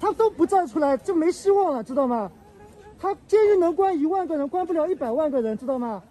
[0.00, 2.32] 他都不站出来就没希望了，知道吗？
[2.98, 6.02] 他监狱能关一万个人，关不了一百万个人，知道吗？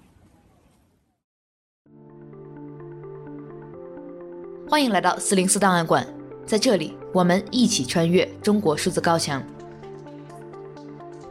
[4.70, 6.06] 欢迎来到四零四档案馆，
[6.46, 9.42] 在这里，我们一起穿越中国数字高墙。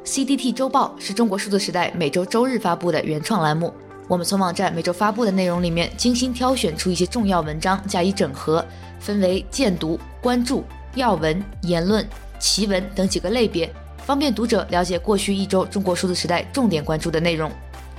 [0.05, 3.73] CDT 周报是中国数字时代每周周日发布的原创栏目。
[4.09, 8.65] 我们从网站每周发布的内容里面精心挑选出一些重要文章加以整合，
[8.99, 10.65] 分为荐读、关注、
[10.95, 12.05] 要闻、言论、
[12.39, 13.71] 奇闻等几个类别，
[14.05, 17.51] 方便读者了解过去一周中国数字时代重点关注的内容。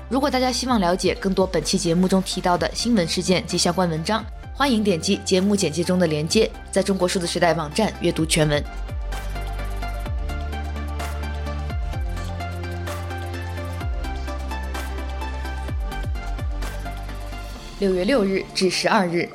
[0.10, 4.26] 如果大家希望了解更多本期节目中提到的新闻事件及相关文章，
[4.56, 8.64] 欢迎点击节目简介中的链接，在中国数字时代网站阅读全文。
[17.80, 19.30] 六月六日至十二日，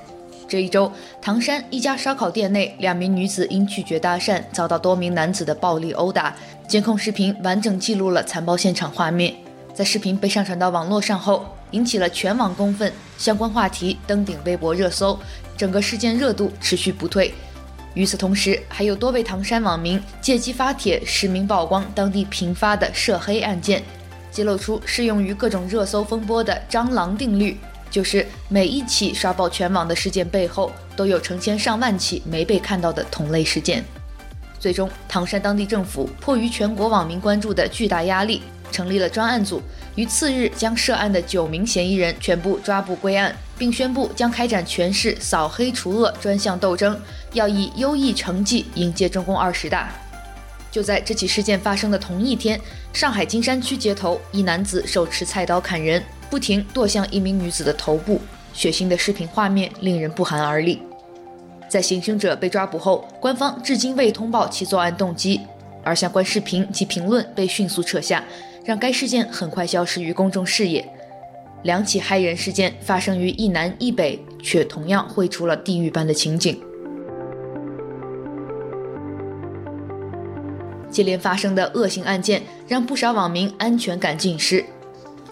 [0.49, 0.91] 这一周，
[1.21, 6.35] 唐山一家烧烤店内，两名女子因拒绝搭讪，遭到多名男子的暴力殴打。
[6.69, 9.35] 监控视频完整记录了残暴现场画面。
[9.75, 15.19] 在视频被上传到网络上后，引起了全网公愤，相关话题登顶微博热搜，
[15.57, 17.35] 整个事件热度持续不退。
[17.95, 23.83] 与此同时，还有多位唐山网民借机发帖，实名曝光当地频发的涉黑案件，
[24.31, 27.57] 揭露出适用于各种热搜风波的“蟑螂定律”，
[27.95, 33.85] 就是每一起刷爆全网的事件背后，都有成千上万起没被看到的同类事件。
[34.59, 38.43] 最终，唐山当地政府迫于全国网民关注的巨大压力。
[38.73, 39.63] 成立了专案组，
[39.95, 47.01] 于次日将涉案的九名嫌疑人全部抓捕归案，并宣布将开展全市扫黑除恶专项斗争，
[47.35, 49.93] 要以优异成绩迎接中共二十大。
[50.73, 52.61] 就在这起事件发生的同一天，
[52.93, 56.03] 上海金山区街头，一男子手持菜刀砍人，
[56.35, 58.21] 不停剁向一名女子的头部，
[58.53, 60.83] 血腥的视频画面令人不寒而栗。
[61.69, 65.41] 在行凶者被抓捕后，官方至今未通报其作案动机，
[65.85, 68.25] 而相关视频及评论被迅速撤下。
[68.65, 70.85] 让该事件很快消失于公众视野。
[71.63, 76.61] 两起骇人事件发生于一南一北，却同样绘出了地狱般的情景。
[80.91, 84.65] 接连发生的恶性案件让不少网民安全感尽失。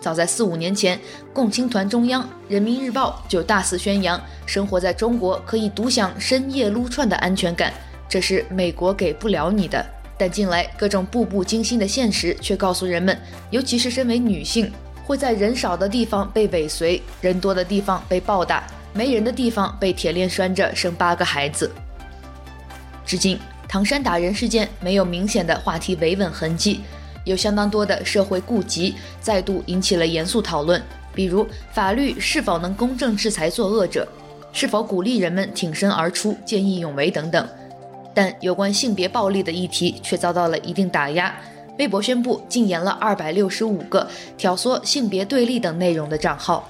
[0.02, 0.98] 早在四五年前，
[1.32, 7.72] 共青团中央、人民日报就大肆宣扬，生活在中国可以独享深夜撸串的安全感，
[8.08, 9.86] 这是美国给不了你的。
[10.18, 13.16] 但近来各种步步惊心的现实却告诉人们，
[13.50, 14.70] 尤其是身为女性，
[15.04, 21.70] 会在人少的地方被尾随，人多的地方被暴打，没人的地方被铁链拴着生八个孩子。
[23.06, 23.38] 至今，
[23.68, 26.80] 唐山打人事件没有明显的话题维稳痕迹，
[27.24, 30.82] 有相当多的社会痼疾再度引起了严肃讨论，
[31.14, 34.06] 比如法律是否能公正制裁作恶者，
[34.52, 37.48] 是否鼓励人们挺身而出、见义勇为等等。
[38.14, 41.34] 但有关性别暴力的议题却遭到了一定打压，
[41.78, 44.06] 微博宣布禁言了二百六十五个
[44.36, 46.68] 挑唆性别对立等内容的账号，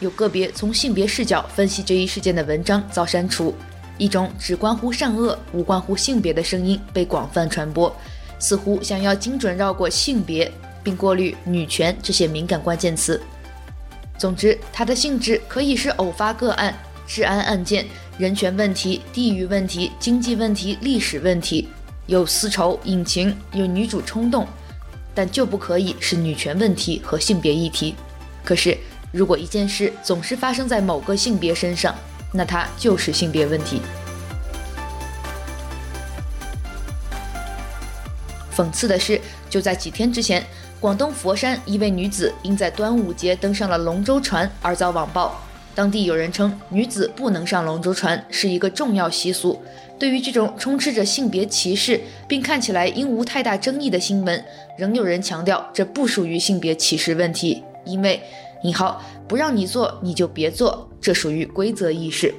[0.00, 3.54] 有个别从性别视角分析这一事件的文章遭删除，
[3.96, 7.94] 一种只关乎善恶无关乎性别的声音被广泛传播，
[8.38, 10.50] 似乎想要精准绕过性别
[10.82, 13.20] 并过滤女权这些敏感关键词。
[14.18, 16.74] 总之，它的性质可以是偶发个案、
[17.06, 17.84] 治安案件。
[18.18, 21.68] 人权问题、地域问题、经济问题、历史问题，
[22.06, 24.46] 有丝绸隐情，有女主冲动，
[25.14, 27.94] 但就不可以是女权问题和性别议题。
[28.42, 28.74] 可是，
[29.12, 31.94] 如果一件事总是发生在某个性别身上，
[32.32, 33.82] 那它就是性别问题。
[38.56, 40.42] 讽刺的是，就在几天之前，
[40.80, 45.38] 广东佛山一位女子因在端午节登上了龙舟船而遭网暴。
[45.74, 49.60] 当地有人称，女子不能上龙舟船是一个重要习俗。
[49.98, 54.42] 对于这种充斥着性别歧视并看起来应无太大争议的新闻，
[54.78, 58.22] 仍有人强调这不属于性别歧视问题，因为
[58.64, 62.34] “你好，不让你做你就别做”，这属于规则意识。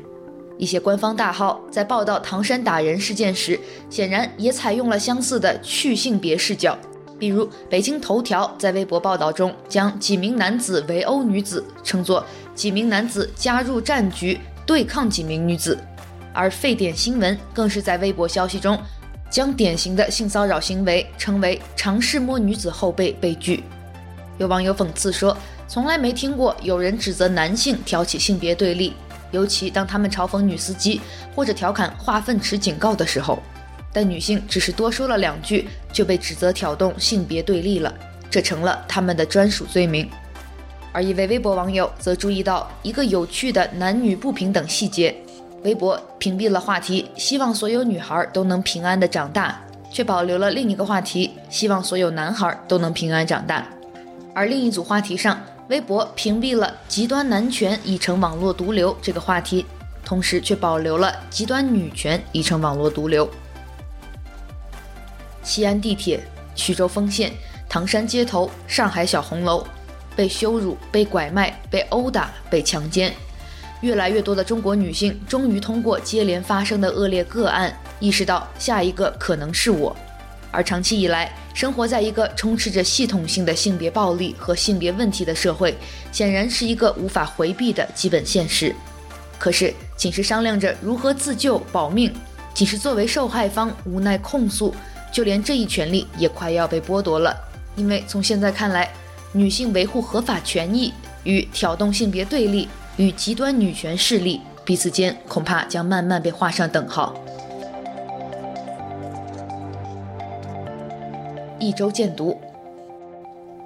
[0.57, 3.59] 一些官方大号在报道唐山打人事件时，
[3.90, 6.78] 显然也采用了相似的去性别视角。
[7.20, 12.23] 比如，北京头条在微博报道中将几名男子围殴女子称作
[12.53, 15.78] 几名男子加入战局对抗几名女子，
[16.34, 18.79] 而沸点新闻更是在微博消息中
[19.29, 23.64] 将典型的性骚扰行为称为尝试摸女子后背被拒。
[24.37, 25.35] 有网友讽刺说，
[25.67, 28.93] 从来没听过有人指责男性挑起性别对立，
[29.32, 31.02] 尤其当他们嘲讽女司机
[31.35, 33.40] 或者调侃化粪池警告的时候。
[33.94, 37.91] 但女性只是多说了两句，就被指责挑动性别对立了，
[38.29, 40.08] 这成了他们的专属罪名。
[40.91, 45.16] 而一位微博网友则注意到一个有趣的男女不平等细节，
[45.64, 49.59] 微博屏蔽了话题，希望所有女孩都能平安的长大，
[49.91, 53.66] 却保留了另一个话题，希望所有男孩都能平安长大。
[54.35, 59.66] 而另一组话题上，微博屏蔽了“极端男权已成网络毒瘤”这个话题，
[60.05, 63.29] 同时却保留了“极端女权已成网络毒瘤”。
[65.43, 66.25] 西安地铁、
[66.55, 67.34] 徐州丰县、
[67.67, 69.67] 唐山街头、上海小红楼，
[70.16, 73.13] 被羞辱、被拐卖、被殴打、被强奸。
[73.81, 79.93] 越来越多的中国女性终于通过接连发生的恶劣个案，意识到下一个可能是我。
[80.52, 85.76] 而长期以来，生活在一个充斥着系统性的性别暴力和性别问题的社会，
[86.11, 88.76] 显然是一个无法回避的基本现实。
[89.38, 92.14] 可是，仅是商量着如何自救保命，
[92.53, 94.73] 仅是作为受害方无奈控诉，
[95.11, 97.35] 就连这一权利也快要被剥夺了。
[97.76, 98.91] 因为从现在看来，
[99.32, 102.67] 女性维护合法权益与挑动性别对立。
[102.97, 107.14] 与极端女权势力彼此间恐怕将慢慢被画上等号。
[111.59, 112.40] 一周见读，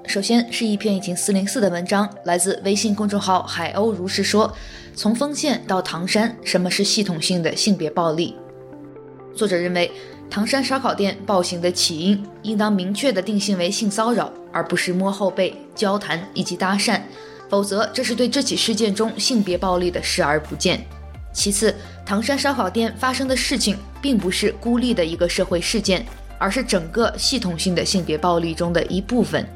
[0.08, 4.54] 首先是一篇已经四零四的文章，来自微信公众号“海鸥如是说”。
[4.96, 8.36] 从丰县到唐山，什么是系统性的性别暴力？
[9.36, 9.92] 作者认为，
[10.30, 17.02] 唐山烧烤店暴行的起因应当明确的定性为性骚扰，而不是摸后背、交谈以及搭讪。
[17.50, 20.82] 否则，这是对这起事件中性别暴力的视而不见。
[21.34, 26.06] 其次，唐山烧烤店发生的事情并不是孤立的一个社会事件，
[26.42, 29.48] 而是整个系统性的性别暴力中的一部分。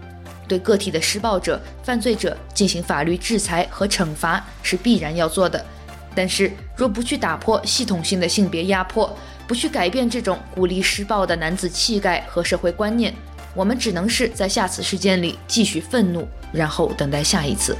[0.47, 5.65] 对个体的施暴者、犯罪者进行法律制裁和惩罚是必然要做的。
[6.13, 9.11] 但是，若不去打破系统性的性别压迫，
[9.47, 13.11] 不去改变这种鼓励施暴的男子气概和社会观念，
[13.55, 17.75] 我们只能是在下次事件里继续愤怒，然后等待下一次。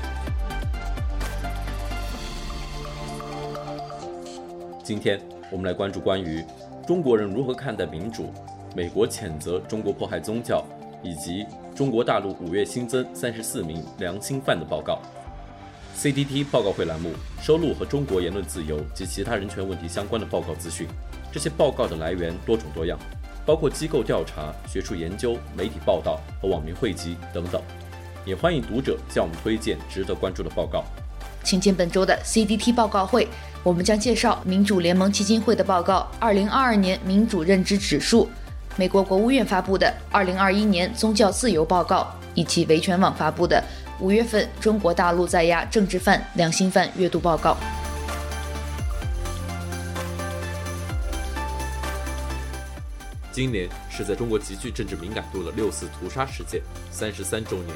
[4.83, 5.21] 今天
[5.51, 6.43] 我们来关注关于
[6.87, 8.33] 中国人如何看待民主、
[8.75, 10.61] 美国谴责中国迫害宗教，
[11.01, 14.99] 以及中国大陆五月新增三十四名良心犯的报告。
[15.97, 20.85] CDT 报告会栏目收录和中国言论自由及其他人权问题相关的报告资讯，
[21.31, 22.99] 这些报告的来源多种多样。
[23.45, 27.61] 包括机构调查、学术研究、媒体报道和网民汇集等等，
[28.25, 30.83] 也欢迎读者向我们推荐值得关注的报告。
[31.45, 33.29] 请见本周的 CDT 报告会，
[33.63, 38.25] 我们将介绍民主联盟基金会的报告《二零二二年民主认知指数》，
[38.77, 42.01] 美国国务院发布的《二零二一年宗教自由报告》，
[42.33, 43.63] 以及维权网发布的
[44.01, 47.55] 五月份中国大陆在押政治犯、良心犯阅读报告。
[53.31, 56.61] 今年是在中国极具政治敏感度的六四屠杀事件
[56.91, 57.69] 三十三周年，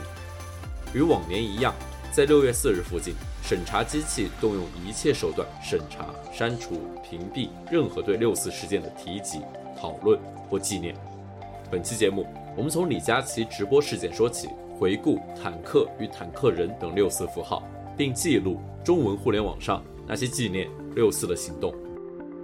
[0.93, 1.73] 与往年一样，
[2.11, 9.39] 在六月四日附近，审查机器动用一切手段审查、删除、屏蔽任何对六四事件的提及、
[9.79, 10.19] 讨论
[10.49, 10.95] 或纪念。
[11.71, 12.25] 本期节目，
[12.57, 14.49] 我们从李佳琦直播事件说起，
[14.79, 17.61] 回顾坦克与坦克人等六四符号，
[17.95, 21.73] 并记录中文互联网上那些纪念六四的行动。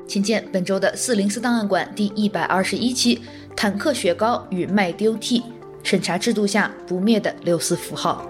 [0.08, 3.18] 请见本周的四零四档案馆第一百二十一期
[3.56, 5.42] 《坦克雪糕与麦丢替：
[5.82, 8.24] 审查制度下不灭的六四符号》。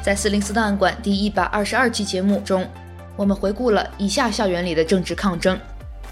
[0.00, 2.64] 在四零四档案馆第一百二十二期节目中，
[3.18, 5.58] 我们回顾了以下校园里的政治抗争：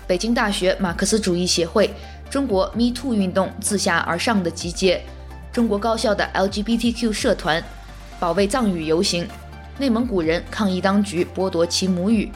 [0.08, 1.88] 北京大学马克思主义协会、
[2.28, 5.00] 中国 Me Too 运动自下而上的集结、
[5.52, 7.62] 中国高校的 LGBTQ 社团、
[8.18, 9.24] 保卫藏语游行。
[9.78, 12.28] 内蒙古人抗议当局剥夺其母语，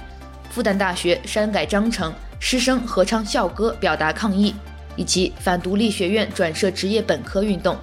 [0.50, 4.54] 复旦大学删改章程，师生合唱校歌表达抗议，
[4.94, 7.76] 以及反独立学院转设职业本科运动。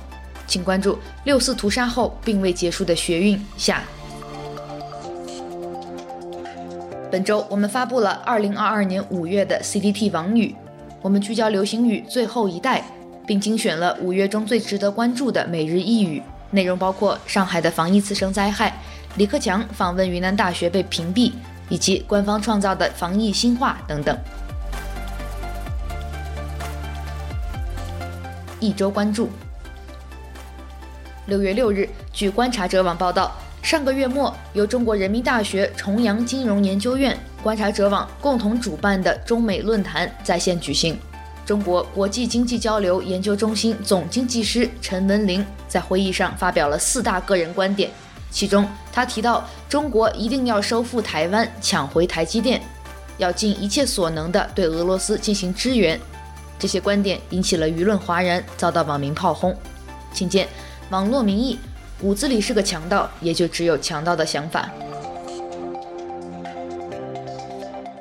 [0.48, 3.84] 请关注六四屠杀后并未结束的学运下。
[7.10, 10.54] 本周我们发布了二零二二年五月的 CDT 网语，
[11.02, 12.84] 我们聚焦流行语最后一代，
[13.26, 16.22] 并精选了五月中最值得关注的每日一语，
[16.52, 18.74] 内容包括上海的防疫次生灾害。
[19.16, 21.32] 李克强访问云南大学被屏蔽，
[21.70, 24.18] 以及官方创造的防疫新话等等。
[28.60, 29.30] 一周关注。
[31.28, 33.32] 六月六日，据观察者网报道，
[33.68, 40.98] 上个月末由中国人民大学重阳金融研究院、观察者网共同主办的中美论坛在线举行。
[41.46, 47.92] 中国国际经济交流研究中心总经济师陈文玲在会议上发表了四大个人观点。
[48.32, 52.62] 其中，他提到中国一定要收复台湾，抢回台积电，
[53.18, 56.00] 要尽一切所能地对俄罗斯进行支援。
[56.58, 59.54] 这些观点引起了舆论哗然，遭到网民炮轰。
[60.14, 60.48] 请见
[60.90, 61.60] 网络民意：
[62.00, 64.70] 骨子里是个强盗，也就只有强盗的想法。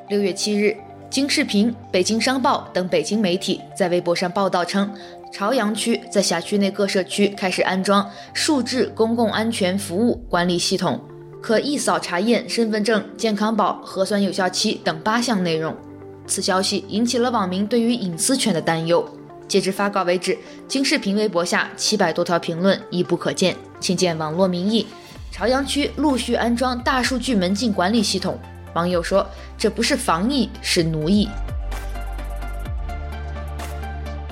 [0.08, 0.76] 六月七日，
[1.08, 4.92] 京视频、北京商报等北京媒体在微博上报道称，
[5.32, 11.00] 朝阳区在辖区内各社区开始安装数字公共安全服务管理系统，
[11.40, 15.74] 可一扫查验身份证、健康宝、核酸有效期等八项内容。
[16.26, 19.08] 此消息引起了网民对于隐私权的担忧。
[19.48, 20.36] 截至发稿为止，
[20.68, 23.56] 京视频微博下七百多条评论已不可见。
[23.80, 24.86] 请见网络民意：
[25.30, 28.38] 朝阳区陆续安装大数据门禁管理系统。
[28.74, 31.28] 网友说：“这不是防疫，是奴役。”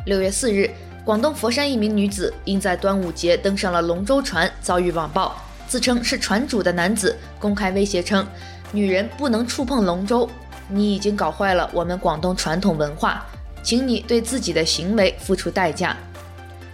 [0.06, 0.70] 六月四日，
[1.04, 5.34] 广东佛山一名女子因在端午节登上了龙舟船，遭遇网暴。
[5.66, 8.24] 自称是船主的男子公开威胁称
[8.70, 10.28] ：“女人不能触碰龙舟，
[10.68, 13.24] 你已经搞坏了我们广东传统文化，
[13.62, 15.96] 请你对自己的行为付出代价。”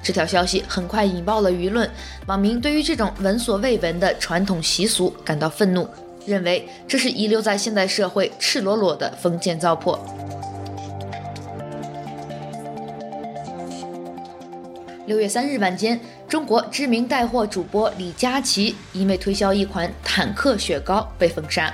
[0.02, 1.88] 这条消息很快引爆了舆论，
[2.26, 5.88] 网民对于这种闻所未闻的传统习俗感到愤怒。
[6.26, 9.98] 认为这是遗留在现代社会赤裸裸的封建糟粕。
[15.06, 21.72] 六月三日晚间，中国知名带货主播李佳琦因为推销一款坦克雪糕被封杀。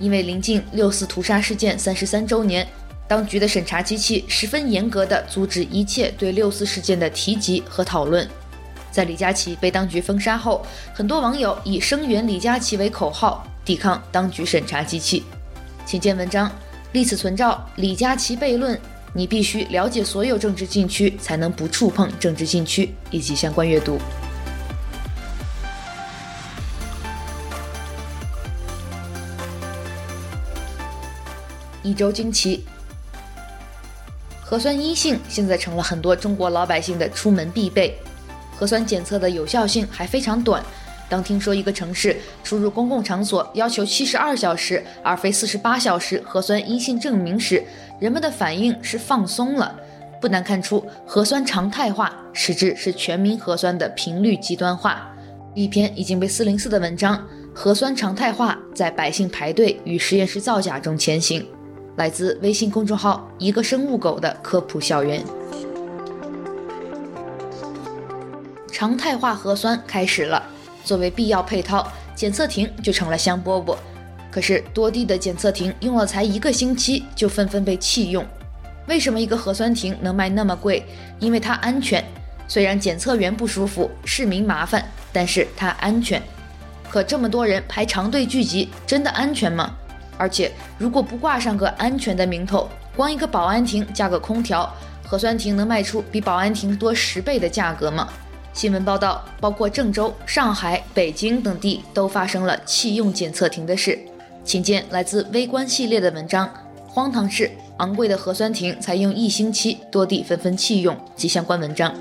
[0.00, 2.66] 因为临近六四屠杀事件三十三周年，
[3.08, 8.28] 当局的审查机器十分严格地阻止一切对六四事件的提及和讨论。
[8.92, 13.46] 在李佳琦被当局封杀后，很多网友以“声援李佳琦”为口号。
[13.64, 15.24] 抵抗当局审查机器，
[15.84, 16.50] 请见文章。
[16.92, 18.80] 历史存照，李佳琦悖论。
[19.12, 23.98] 你必须了解所有政治禁区，才能不触碰政治禁区以及相关阅读。
[31.82, 32.64] 一周惊奇，
[34.50, 37.94] 核酸阴性现在成了很多中国老百姓的出门必备。
[38.56, 40.64] 核酸检测的有效性还非常短。
[41.06, 47.62] 当听说一个城市出入公共场所要求七十二小时而非四十八小时核酸阴性证明时，
[48.00, 49.78] 人们的反应是放松了。
[50.18, 55.14] 不难看出，核酸常态化实质是全民核酸的频率极端化。
[55.54, 57.16] 一篇已经被四零四的文章
[57.52, 61.42] 《核酸常态化在百姓排队与实验室造假中前行》，
[61.98, 65.20] 来自微信公众号“一个生物狗”的科普校园。
[68.72, 70.40] 常态化核酸开始了。
[70.84, 73.76] 作为必要配套，检测亭就成了香饽饽。
[74.30, 78.24] 可是多地的检测亭用了才一个星期，就纷纷被弃用。
[78.86, 80.84] 为什么一个核酸亭能卖那么贵？
[81.18, 82.02] 因为它安全。
[82.46, 86.22] 虽然检测员不舒服，市民麻烦，但是它安全。
[86.88, 89.74] 可这么多人排长队聚集，真的安全吗？
[90.18, 94.70] 而且如果不挂上个安全的名头，光一个保安亭加个空调，
[95.06, 98.08] 核酸亭能卖出比保安亭多十倍的价格吗？
[98.52, 103.96] 新闻报道，包括郑州、上海、北京等地都发生了弃用检测亭的事。
[104.44, 106.50] 请见来自微观系列的文章。
[106.88, 111.94] 荒唐事，昂贵的核酸亭才用一星期，多地纷纷弃用及相关文章。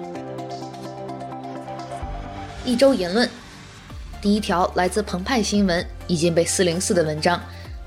[2.66, 3.30] 一周言论，
[4.20, 7.40] 第一条来自澎湃新闻，已经被四零四的文章。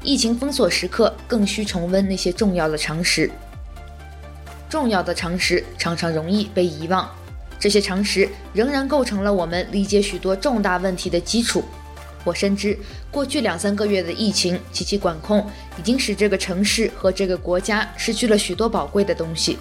[0.03, 3.31] 疫情封锁时刻，更需重温那些重要的常识。
[4.69, 7.09] 重要的常识常常容易被遗忘。
[7.59, 11.63] 这些常识仍然构成了我们理解许多重大问题的基础。
[12.25, 12.79] 我深知，
[13.11, 15.47] 过去两三个月的疫情及其管控，
[15.79, 19.59] 已经使这个城市和这个国家失去了许多宝贵的东西。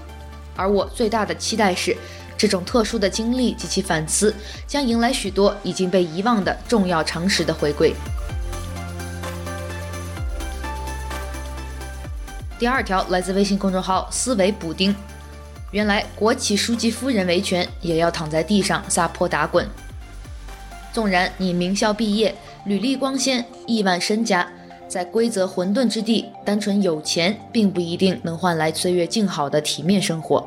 [0.56, 1.96] 而我最大的期待是，
[2.38, 4.34] 这种特殊的经历及其反思，
[4.66, 7.94] 将迎来许多已经被遗忘的重要常识的回归。
[12.60, 14.94] 第二条来自微信公众号“思维补丁”。
[15.72, 19.66] 原来国企书记夫人维权也要躺在地上撒泼打滚。
[20.92, 22.36] 纵然你名校毕业，
[22.66, 24.46] 履历光鲜，亿万身家，
[24.90, 30.46] 在规则混沌之地，单纯有钱并不一定能换来岁月静好的体面生活。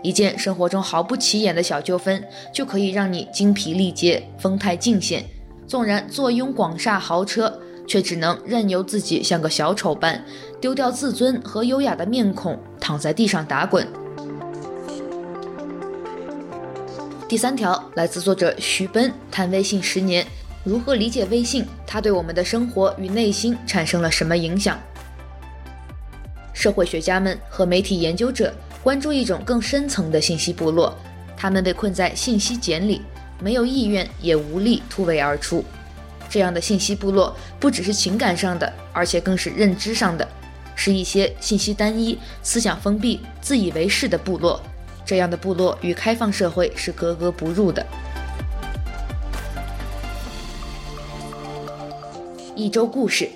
[0.00, 5.22] 一件生活中毫不起眼的小纠纷，就可以让你精疲力竭，风态尽显。
[5.66, 10.24] 纵然坐拥广厦豪车，却只能任由自己像个小丑般，
[10.60, 13.86] 丢掉自尊和优雅的面孔，躺在地上打滚。
[17.28, 20.26] 第三条来自作者徐奔，谈微信十年，
[20.62, 21.66] 如何理解微信？
[21.86, 24.78] 它对我们的生活与内心产生了什么影响？
[26.52, 30.94] 社会学家们和媒体研究者关注一种更深层的信息部落，
[31.36, 33.02] 他们被困在信息茧里，
[33.40, 35.64] 没有意愿也无力突围而出。
[36.28, 40.26] 这样的信息部落不只是情感上的，而且更是认知上的，
[40.74, 44.60] 是一些信息单一、思想封闭、自以为是的部落。
[45.06, 47.84] 这样的部落与开放社会是格格不入的。
[52.56, 53.28] 一周故事，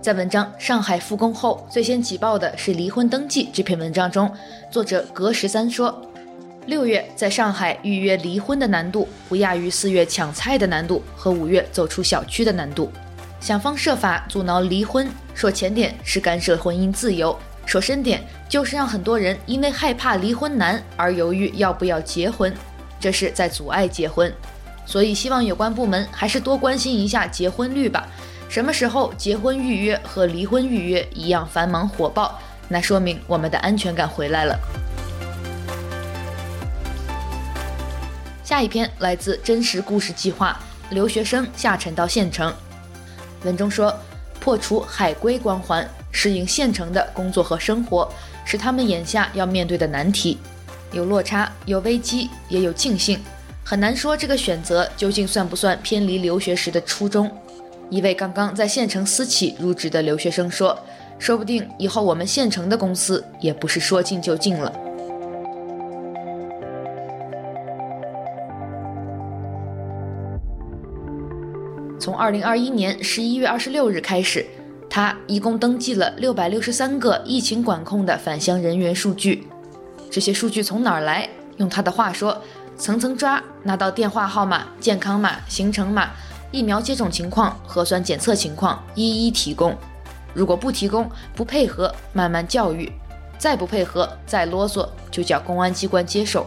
[0.00, 4.32] 在文章《上海复工后最先挤爆的是离婚登记》这篇文章中，
[4.70, 6.00] 作者格十三说，
[6.66, 12.90] 六月在上海预约离婚的难度不亚于四月抢菜的难度和五月走出小区的难度。
[13.38, 22.54] 想方设法阻挠离婚，说浅点是干涉婚姻自由，说深点就是让很多人因为害怕离婚难而犹豫要不要结婚，
[22.98, 24.32] 这是在阻碍结婚。
[24.86, 28.08] 所以希望有关部门还是多关心一下结婚率吧。
[28.48, 34.58] 什么时候结婚预约和离婚预约一样繁忙火爆，那说明我们的安全感回来了。
[38.54, 40.56] 下一篇来自真实故事计划，
[40.90, 42.54] 留学生下沉到县城。
[43.42, 43.92] 文中说，
[44.38, 48.08] 破除海归光环，适应县城的工作和生活，
[48.44, 50.38] 是他们眼下要面对的难题。
[50.92, 53.18] 有落差，有危机，也有庆幸，
[53.64, 57.28] 很难说这个选择究竟算不算偏离留学时的初衷。
[57.90, 60.78] 一位刚刚在县城私企入职的留学生说
[61.18, 64.72] ：“说不定以后我们县城的公司也不是说进就进了。”
[72.04, 74.44] 从二零二一年十一月二十六日开始，
[74.90, 79.48] 他一共登记了六百六十三个疫情管控的返乡人员数据。
[80.10, 81.26] 这些数据从哪儿来？
[81.56, 82.38] 用他的话说
[82.76, 86.10] ：“层层抓，拿到电话号码、健康码、行程码。”
[86.52, 89.74] 疫苗接种情况、核酸检测情况一一提供，
[90.34, 92.86] 如果不提供、不配合，慢慢教育；
[93.38, 96.46] 再不配合、再啰嗦，就叫公安机关接手。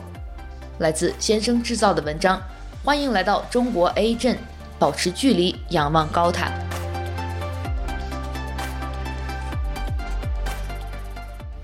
[0.78, 2.40] 来自先生制造的文章，
[2.84, 4.38] 欢迎来到中国 A 镇，
[4.79, 6.51] 保持距离，仰望高塔。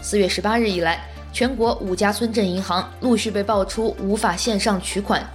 [0.02, 5.26] 四月十八日以来，全国五家村镇银行陆续被爆出无法线上取款。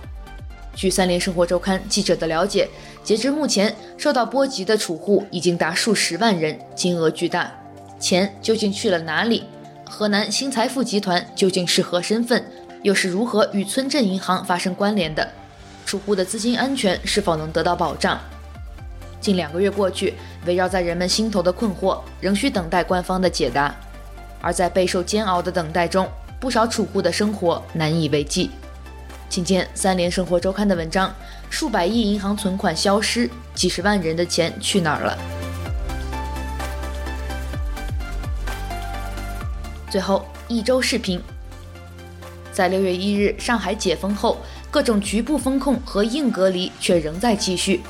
[0.75, 2.69] 据三联生活周刊记者的了解，
[3.03, 7.53] 截至目前，受到波及的储户已经达数十万人，金额巨大。
[7.99, 9.45] 钱究竟去了哪里？
[9.91, 12.45] 河南新财富集团究竟是何身份？
[12.85, 15.29] 又是如何与村镇银行发生关联的？
[15.89, 18.19] 储户的资金安全是否能得到保障？
[19.23, 20.13] 近两个月过去，
[20.45, 23.75] 围绕在人们心头的困惑仍需等待官方的解答。
[24.43, 26.07] 而在备受煎熬的等待中，
[26.39, 28.51] 不少储户的生活难以为继。
[29.31, 31.11] 请见三联生活周刊的文章：
[31.49, 35.19] 数百亿银行存款消失，几十万人的钱去哪儿了？
[39.89, 41.19] 最后一周视频，
[42.53, 44.37] 在六月一日上海解封后，
[44.71, 47.81] 各种局部封控和硬隔离却仍在继续，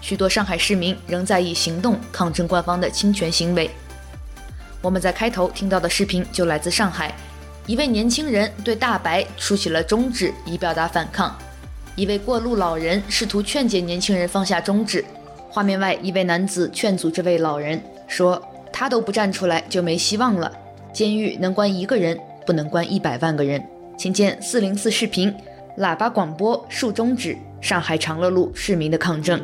[0.00, 3.70] 许多上海市民仍在以行动抗争官方的侵权行为。
[4.82, 7.14] 我们在开头听到的视频就来自上海。
[7.66, 11.36] 一位年轻人对大白竖起了中指，以表达反抗。
[11.96, 15.04] 一位过路老人试图劝解年轻人放下中指。
[15.50, 18.40] 画面外，一位男子劝阻这位老人说
[18.72, 20.52] ：“他都不站出来，就没希望了。
[20.92, 23.62] 监狱能关一个人，不能关一百万个人。”
[23.98, 25.34] 请见四零四视频，
[25.78, 29.40] 喇叭广播竖中指，上海长乐路市民的抗争。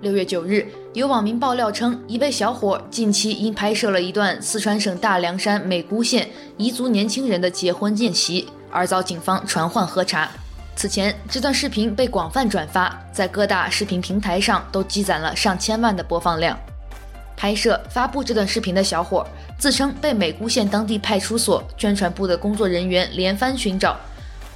[0.00, 10.28] 六月九日，有网民爆料称，一位小伙近期因拍摄了一段四川省大凉山美姑县彝族年轻人的结婚宴席，而遭警方传唤核查。
[10.76, 16.56] 此前，这段视频被广泛转发，在各大视频平台上都积攒了上千万的播放量。
[17.42, 19.26] 拍摄、发布这段视频的小伙
[19.58, 23.96] 自称被美姑县当地派出所宣传部的工作人员连番寻找，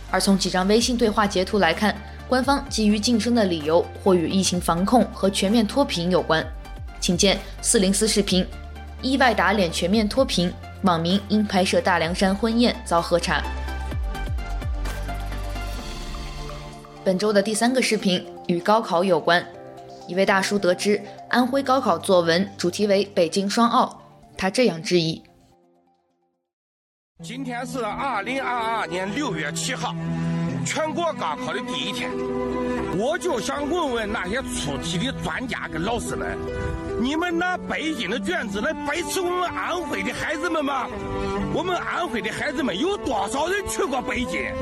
[0.08, 1.92] 而从几张微信对话截图来看。
[2.28, 6.46] 官方基于晋升的理由，或与疫情防控和全面脱贫有关，
[7.00, 8.46] 请见四零四视频。
[9.02, 13.42] 意外打脸全面脱贫，网民因拍摄大凉山婚宴遭核查。
[17.02, 19.44] 本周的第三个视频与高考有关，
[20.06, 21.02] 一位大叔得知
[21.36, 24.02] 安徽高考作文主题为“北京双奥”，
[24.38, 25.22] 他这样质疑：
[27.22, 29.94] 今天是二零二二年六月七号。
[30.64, 32.10] 全国高考的第一天，
[32.96, 36.38] 我就想问问那些出题的专家跟老师们：
[37.02, 40.88] 你们拿北京的卷子来背刺我们安徽的孩子们吗？
[41.52, 44.54] 我们安徽的孩子们有多少人去过北京？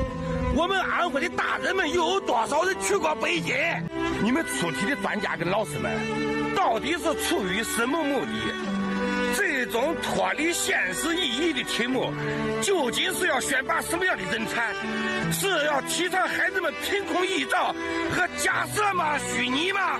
[0.57, 3.55] 我们安徽的大人们又有多少人去过北京？
[4.21, 5.91] 你们出题的专家跟老师们，
[6.65, 8.31] 到底是出于什么目的？
[9.37, 12.11] 这种脱离现实意义的题目，
[12.59, 14.73] 究竟是要选拔什么样的人才？
[15.31, 17.67] 是要提倡孩子们凭空臆造
[18.11, 19.15] 和假设吗？
[19.19, 19.99] 虚拟吗？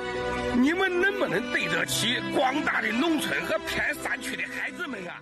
[0.55, 5.21] 你们能不能对得起广大的农村和偏山区的孩子们啊？